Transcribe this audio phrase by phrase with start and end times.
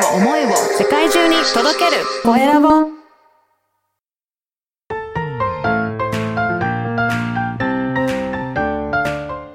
[0.00, 0.48] を思いを
[0.78, 2.02] 世界中に届ける。
[2.22, 2.68] コエラボ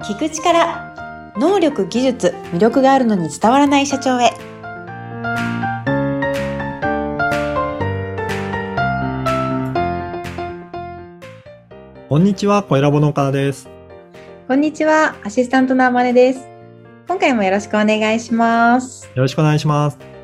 [0.02, 4.30] 聞く力能力技術魅力があるのに伝わらない社長へ。
[12.08, 13.68] こんにちは、小ラボの岡田です。
[14.46, 16.48] こんにちはアシスタントのあまねです。
[17.08, 19.06] 今回もよろしくお願いします。
[19.06, 20.15] よろしくお願いします。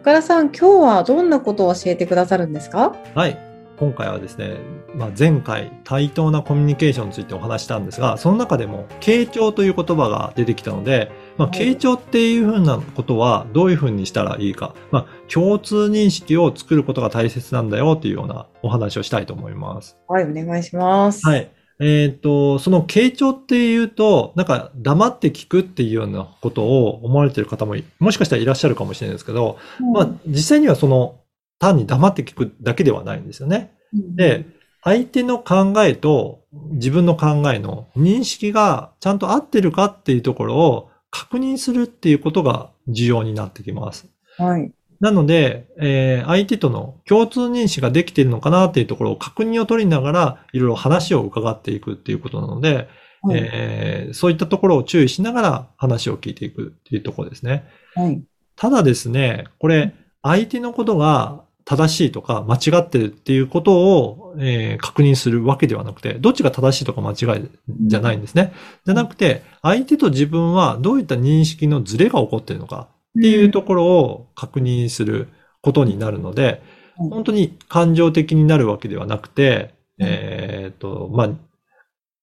[0.00, 2.96] 岡田さん今日はどんなことを教えてくださるんですか？
[3.14, 3.38] はい。
[3.78, 4.56] 今回はですね、
[4.94, 19.98] まあ、前回、対等なコミュニケーションについてお話したんですが、その中でも、傾聴という言葉が出てきたので、まあ、はい傾聴っていうふうなことはどういうふうにしたらいいか、まあ、共通認識を作ることが大切なんだよっていうようなお話をしたいと思います。
[20.08, 21.50] はいお願いしますはい。
[21.80, 29.56] えっ、と、その傾聴っていうと、なんか黙って聞くっていうようなことを思われている方もいもしかしたらいらっしゃるかもしれないですけど、
[29.94, 31.20] まあ、実際にはその、
[31.58, 33.72] 単に黙って聞くだけではないんですよね。
[33.92, 34.46] で、
[34.82, 44.08] 相手の考えと自分の考えの認識がちゃんと合ってるかっていうところを確認するっていうことが重要になってきます。
[44.38, 52.88] はいなので、えー相手との共通認識ができているのかなっていうところを確認を取りながら、いろいろ話を伺っていくっていうことなので、
[53.22, 57.64] はいえーそういったところを注意しながら話を聞いていくっていうところですね。
[57.94, 58.22] はい
[58.56, 67.48] ただですね、これ、相手のことが正しいとか間違ってるっていうことを、えー確認するわけではなくて、どっちが正しいとか間違い
[67.86, 68.52] じゃないんですね。
[68.84, 75.28] じゃなくて、相手と自分はどういった認識のズレが起こっているのかっていうところを確認する
[75.62, 76.62] ことになるので、
[76.98, 77.10] うん。
[77.10, 80.06] 本当に感情的になるわけではなくて、うん。
[80.06, 81.30] えっと、まあ、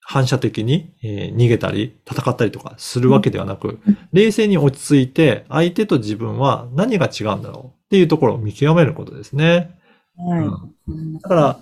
[0.02, 3.98] 反射的に、えー逃げたり、戦ったりとかするわけではなく、うん。
[4.14, 9.78] 冷静に落ち着いて、相手と自分は何が違うんだろうっていうところを見極めることですね。
[10.18, 10.36] う
[10.94, 11.20] ん。
[11.22, 11.60] だから、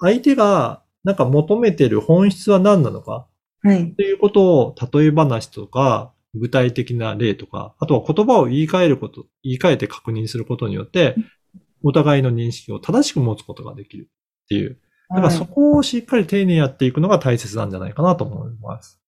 [0.00, 3.26] 相手がなんか求めてる本質は何なのか
[3.62, 3.82] はい。
[3.82, 11.16] っていうことを例え話とか、具体的な例とか、あとは言葉を言い換えること、言い換えて確認することによって、
[11.82, 14.08] お互いの認識を正しく持つことができる
[14.44, 14.78] っていう。
[15.10, 19.00] だからそこをしっかり丁寧にやっていくのが大切なんじゃないかなと思います。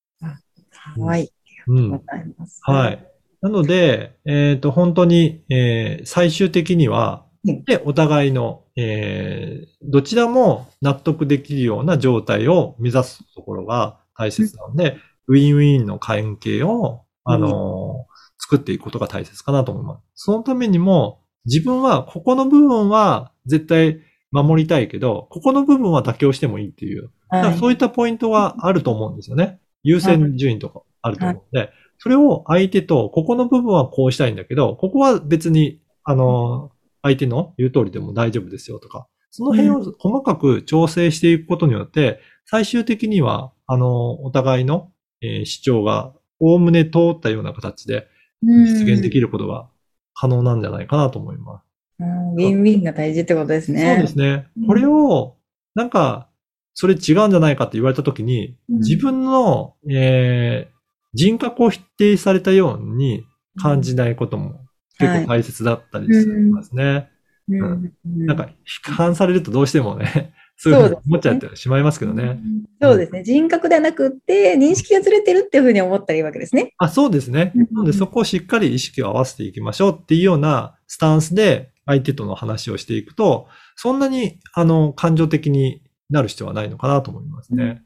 [0.96, 1.30] はい
[1.66, 1.78] うん。
[1.78, 3.06] ありがとうございますはい。
[3.42, 18.10] なので、えっ、と、本当に、えー最終的にはうん、で、お互いの、えーどちらも納得できるような状態を目指すところが大切なので、ウィンウィンの関係を、あのー
[18.42, 20.02] 作っていくことが大切かなと思います。
[20.14, 24.00] そのためにも、自分は、ここの部分は絶対
[24.32, 27.10] 守りたいけど、ここの部分は妥協してもいいっていう、
[27.58, 29.60] そういったポイントがあると思うんですよね。
[29.82, 48.08] 優先順位とかあると思うので、それを相手と、ここの部分はこうしたいんだけど、ここは別に、あの、相手の言う通りでも大丈夫ですよとか、その辺を細かく調整していくことによって、最終的には、あの、お互いの、えー主張が、おおむね通ったような形で
[48.42, 49.68] 実現できることが
[50.14, 51.64] 可能なんじゃないかなと思います。
[52.00, 52.32] うん。
[52.32, 53.84] ウィンウィンが大事ってことですね。
[53.84, 54.46] そうですね。
[54.58, 54.66] うん。
[54.66, 55.36] これを、
[55.74, 56.28] なんか、
[56.74, 58.78] それ違うんじゃないかって言われたときに、うん。
[58.78, 60.80] 自分の、えー
[61.12, 63.24] 人格を否定されたように
[63.60, 64.60] 感じないことも
[64.98, 67.10] 結構大切だったりしますね。
[67.48, 67.60] うん。
[67.60, 67.92] うん。
[68.06, 68.26] うん。
[68.26, 68.48] なんか、
[68.84, 72.22] 批判されるとどうしてもね、そういうふうに思っちゃってしまいますけどね。
[72.22, 73.22] うんそうですね。
[73.22, 76.72] 人格ではなくって、認識がずれてるっていうふうに思ったらいいわけですね。
[76.78, 77.62] あ、そうですねうん。
[77.62, 87.82] なので、そこをしっかり意識を合わせていきましょうっていうようなスタンスで相手との話をしていくと、そんなに、あの、感情的になる必要はないのかなと思いますね。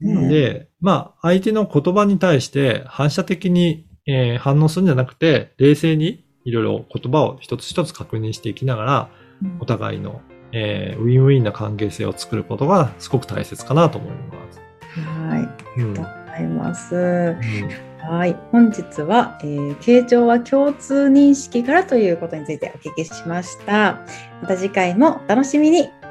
[0.00, 9.10] なので、まあ、相手の言葉に対して反射的に、えー反応するんじゃなくて、冷静にいろいろ言葉を一つ一つ確認していきながら、
[9.60, 10.20] お互いの、
[10.52, 14.16] えーウィンウィンな関係性を作ることがすごく大切かなと思いま
[14.52, 14.60] す。
[15.00, 15.42] はい。
[15.42, 17.36] ありうんがとうございます。
[18.02, 18.36] はい。
[18.50, 24.00] 本日は、えー、傾聴は共通認識からということについてお聞きしました。
[24.42, 26.01] また次回もお楽しみに。